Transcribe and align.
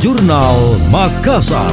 Jurnal 0.00 0.80
Makassar. 0.88 1.68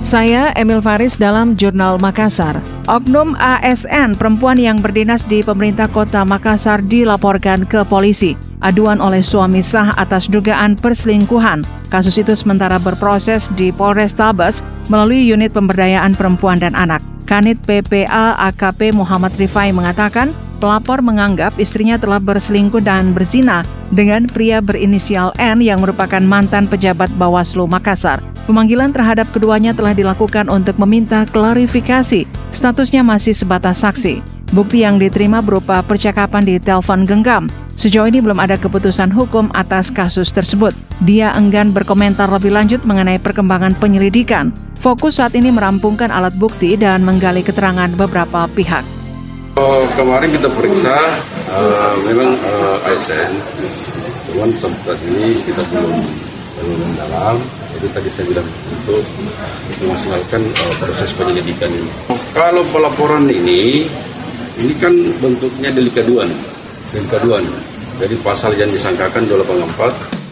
Saya 0.00 0.48
Emil 0.56 0.80
Faris 0.80 1.20
dalam 1.20 1.52
Jurnal 1.52 2.00
Makassar. 2.00 2.56
Oknum 2.88 3.36
ASN 3.36 4.16
perempuan 4.16 4.56
yang 4.56 4.80
berdinas 4.80 5.28
di 5.28 5.44
pemerintah 5.44 5.92
kota 5.92 6.24
Makassar 6.24 6.80
dilaporkan 6.88 7.68
ke 7.68 7.84
polisi. 7.84 8.32
Aduan 8.64 8.96
oleh 8.96 9.20
suami 9.20 9.60
sah 9.60 9.92
atas 10.00 10.24
dugaan 10.24 10.80
perselingkuhan. 10.80 11.68
Kasus 11.92 12.16
itu 12.16 12.32
sementara 12.32 12.80
berproses 12.80 13.52
di 13.60 13.68
Polrestabes 13.68 14.64
melalui 14.88 15.20
unit 15.20 15.52
pemberdayaan 15.52 16.16
perempuan 16.16 16.56
dan 16.56 16.72
anak. 16.72 17.04
Kanit 17.28 17.60
PPA 17.68 18.40
AKP 18.48 18.96
Muhammad 18.96 19.36
Rifai 19.36 19.68
mengatakan 19.76 20.32
pelapor 20.64 21.04
menganggap 21.04 21.52
istrinya 21.60 22.00
telah 22.00 22.16
berselingkuh 22.16 22.80
dan 22.80 23.12
berzina 23.12 23.60
dengan 23.92 24.24
pria 24.24 24.64
berinisial 24.64 25.36
N 25.36 25.60
yang 25.60 25.84
merupakan 25.84 26.24
mantan 26.24 26.64
pejabat 26.64 27.12
Bawaslu 27.20 27.68
Makassar. 27.68 28.24
Pemanggilan 28.48 28.96
terhadap 28.96 29.28
keduanya 29.28 29.76
telah 29.76 29.92
dilakukan 29.92 30.48
untuk 30.48 30.80
meminta 30.80 31.28
klarifikasi. 31.28 32.24
Statusnya 32.48 33.04
masih 33.04 33.36
sebatas 33.36 33.84
saksi. 33.84 34.24
Bukti 34.56 34.88
yang 34.88 34.96
diterima 34.96 35.44
berupa 35.44 35.84
percakapan 35.84 36.48
di 36.48 36.56
telepon 36.56 37.04
genggam. 37.04 37.44
Sejauh 37.76 38.08
ini 38.08 38.24
belum 38.24 38.40
ada 38.40 38.56
keputusan 38.56 39.12
hukum 39.12 39.52
atas 39.52 39.92
kasus 39.92 40.32
tersebut. 40.32 40.72
Dia 41.04 41.36
enggan 41.36 41.76
berkomentar 41.76 42.32
lebih 42.32 42.56
lanjut 42.56 42.80
mengenai 42.88 43.20
perkembangan 43.20 43.76
penyelidikan. 43.76 44.48
Fokus 44.80 45.20
saat 45.20 45.36
ini 45.36 45.52
merampungkan 45.52 46.08
alat 46.08 46.32
bukti 46.40 46.72
dan 46.80 47.04
menggali 47.04 47.44
keterangan 47.44 47.92
beberapa 47.96 48.48
pihak. 48.52 49.03
Oh, 49.54 49.86
kemarin 49.94 50.34
kita 50.34 50.50
periksa, 50.50 50.98
uh, 51.54 51.94
memang 52.10 52.34
uh, 52.42 52.90
ASN, 52.90 53.38
cuman 54.26 54.50
sampai 54.58 54.98
ini 55.06 55.38
kita 55.46 55.62
belum 55.70 55.94
belum 56.58 56.78
mendalam 56.82 57.38
itu 57.78 57.86
tadi 57.94 58.10
saya 58.10 58.34
bilang 58.34 58.48
untuk 58.50 58.98
memaksimalkan 59.78 60.42
uh, 60.42 60.74
proses 60.82 61.14
penyelidikan 61.14 61.70
ini. 61.70 61.86
Kalau 62.34 62.66
pelaporan 62.74 63.30
ini, 63.30 63.86
ini 64.58 64.74
kan 64.82 64.90
bentuknya 65.22 65.70
delik 65.70 66.02
aduan, 66.02 66.34
delik 66.90 67.14
aduan. 67.14 67.46
Jadi 68.02 68.18
pasal 68.26 68.58
yang 68.58 68.66
disangkakan 68.66 69.22
284 69.22 70.23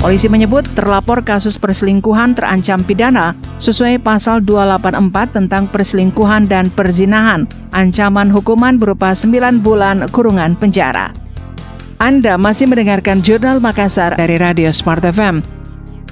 Polisi 0.00 0.32
menyebut 0.32 0.64
terlapor 0.72 1.20
kasus 1.20 1.60
perselingkuhan 1.60 2.32
terancam 2.32 2.80
pidana 2.80 3.36
sesuai 3.60 4.00
pasal 4.00 4.40
284 4.40 5.36
tentang 5.36 5.68
perselingkuhan 5.68 6.48
dan 6.48 6.72
perzinahan. 6.72 7.44
Ancaman 7.76 8.32
hukuman 8.32 8.80
berupa 8.80 9.12
9 9.12 9.60
bulan 9.60 10.08
kurungan 10.08 10.56
penjara. 10.56 11.12
Anda 12.00 12.40
masih 12.40 12.72
mendengarkan 12.72 13.20
Jurnal 13.20 13.60
Makassar 13.60 14.16
dari 14.16 14.40
Radio 14.40 14.72
Smart 14.72 15.04
FM. 15.04 15.44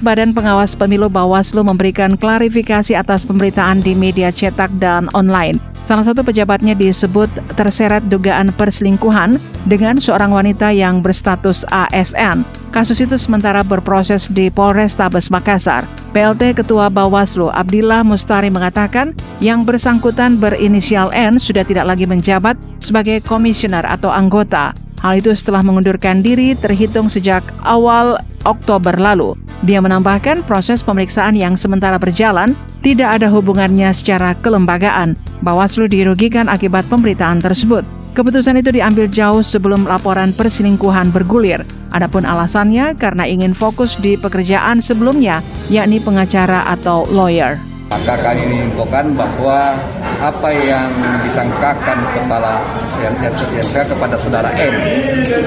Badan 0.04 0.36
Pengawas 0.36 0.76
Pemilu 0.76 1.08
Bawaslu 1.08 1.64
memberikan 1.64 2.12
klarifikasi 2.20 2.92
atas 2.92 3.24
pemberitaan 3.24 3.80
di 3.80 3.96
media 3.96 4.28
cetak 4.28 4.68
dan 4.76 5.08
online. 5.16 5.56
Salah 5.88 6.04
satu 6.04 6.20
pejabatnya 6.20 6.76
disebut 6.76 7.32
terseret 7.56 8.04
dugaan 8.12 8.52
perselingkuhan 8.52 9.40
dengan 9.64 9.96
seorang 9.96 10.28
wanita 10.36 10.68
yang 10.68 11.00
berstatus 11.00 11.64
ASN. 11.64 12.44
Kasus 12.68 13.00
itu 13.00 13.16
sementara 13.16 13.64
berproses 13.64 14.28
di 14.28 14.52
Polrestabes 14.52 15.32
Makassar. 15.32 15.88
PLT 16.12 16.60
Ketua 16.60 16.92
Bawaslu 16.92 17.48
Abdillah 17.48 18.04
Mustari 18.04 18.52
mengatakan 18.52 19.16
yang 19.40 19.64
bersangkutan 19.64 20.36
berinisial 20.36 21.08
N 21.16 21.40
sudah 21.40 21.64
tidak 21.64 21.88
lagi 21.88 22.04
menjabat 22.04 22.60
sebagai 22.84 23.24
komisioner 23.24 23.88
atau 23.88 24.12
anggota. 24.12 24.76
Hal 25.00 25.24
itu 25.24 25.32
setelah 25.32 25.64
mengundurkan 25.64 26.20
diri 26.20 26.52
terhitung 26.52 27.08
sejak 27.08 27.40
awal 27.64 28.20
Oktober 28.46 28.94
lalu. 28.94 29.34
Dia 29.66 29.82
menambahkan 29.82 30.46
proses 30.46 30.84
pemeriksaan 30.84 31.34
yang 31.34 31.58
sementara 31.58 31.98
berjalan 31.98 32.54
tidak 32.84 33.18
ada 33.18 33.26
hubungannya 33.26 33.90
secara 33.90 34.38
kelembagaan. 34.38 35.18
Bawaslu 35.42 35.90
dirugikan 35.90 36.46
akibat 36.46 36.86
pemberitaan 36.86 37.42
tersebut. 37.42 37.82
Keputusan 38.14 38.58
itu 38.58 38.74
diambil 38.74 39.06
jauh 39.06 39.46
sebelum 39.46 39.86
laporan 39.86 40.34
perselingkuhan 40.34 41.14
bergulir. 41.14 41.62
Adapun 41.94 42.26
alasannya 42.26 42.98
karena 42.98 43.22
ingin 43.22 43.54
fokus 43.54 43.94
di 43.94 44.18
pekerjaan 44.18 44.82
sebelumnya, 44.82 45.38
yakni 45.70 46.02
pengacara 46.02 46.66
atau 46.66 47.06
lawyer. 47.14 47.62
Maka 47.88 48.14
kami 48.20 48.44
menginfokan 48.52 49.16
bahwa 49.16 49.72
apa 50.20 50.48
yang 50.52 50.92
disangkakan 51.24 51.98
kepala 52.12 52.60
yang, 53.00 53.14
yang 53.22 53.34
kepada 53.70 54.16
saudara 54.18 54.50
M 54.58 54.74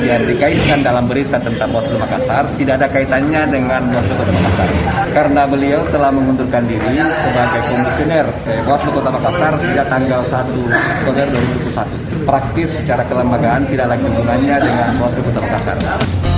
yang 0.01 0.23
dikaitkan 0.25 0.79
dalam 0.81 1.05
berita 1.05 1.37
tentang 1.37 1.69
Bawaslu 1.69 1.99
Makassar 1.99 2.47
tidak 2.55 2.81
ada 2.81 2.87
kaitannya 2.89 3.41
dengan 3.51 3.81
Bawaslu 3.91 4.13
Kota 4.15 4.31
Makassar 4.31 4.69
karena 5.11 5.41
beliau 5.45 5.81
telah 5.91 6.09
mengundurkan 6.09 6.63
diri 6.65 7.03
sebagai 7.13 7.61
komisioner 7.67 8.25
Bawaslu 8.65 8.89
Kota 8.95 9.09
Makassar 9.11 9.53
sejak 9.59 9.85
tanggal 9.91 10.21
1 10.25 10.49
Oktober 10.71 11.25
2021 11.29 12.25
praktis 12.25 12.69
secara 12.79 13.03
kelembagaan 13.05 13.67
tidak 13.67 13.87
lagi 13.91 14.05
hubungannya 14.07 14.55
dengan 14.55 14.89
Bawaslu 14.97 15.21
Kota 15.27 15.39
Makassar. 15.43 16.30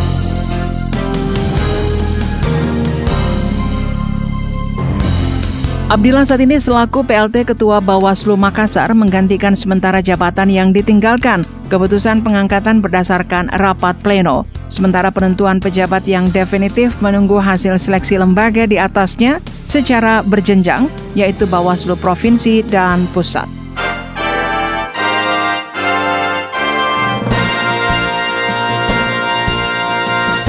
Abdillah 5.94 6.26
saat 6.26 6.42
ini 6.42 6.58
selaku 6.58 7.06
PLT 7.06 7.54
Ketua 7.54 7.78
Bawaslu 7.78 8.34
Makassar 8.34 8.90
menggantikan 8.98 9.54
sementara 9.54 10.02
jabatan 10.02 10.50
yang 10.50 10.74
ditinggalkan. 10.74 11.46
Keputusan 11.70 12.26
pengangkatan 12.26 12.82
berdasarkan 12.82 13.54
rapat 13.62 13.94
pleno. 14.02 14.50
Sementara 14.74 15.14
penentuan 15.14 15.62
pejabat 15.62 16.02
yang 16.10 16.34
definitif 16.34 16.98
menunggu 16.98 17.38
hasil 17.38 17.78
seleksi 17.78 18.18
lembaga 18.18 18.66
di 18.66 18.82
atasnya 18.82 19.38
secara 19.70 20.26
berjenjang, 20.26 20.90
yaitu 21.14 21.46
Bawaslu 21.46 21.94
Provinsi 21.94 22.66
dan 22.66 23.06
Pusat. 23.14 23.46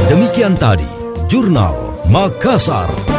Demikian 0.09 0.56
tadi, 0.56 0.88
Jurnal 1.28 2.00
Makassar. 2.09 3.14